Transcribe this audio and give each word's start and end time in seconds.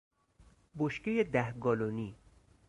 بشکهی 0.77 1.23
ده 1.23 1.51
گالنی 1.51 2.15